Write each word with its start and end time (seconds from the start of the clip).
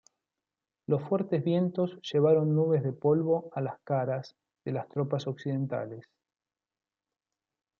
Los 0.87 1.03
fuertes 1.03 1.43
vientos 1.43 1.99
llevaron 2.01 2.55
nubes 2.55 2.81
de 2.81 2.91
polvo 2.91 3.51
a 3.53 3.61
las 3.61 3.77
caras 3.83 4.35
de 4.65 4.71
las 4.71 4.89
tropas 4.89 5.27
occidentales. 5.27 6.07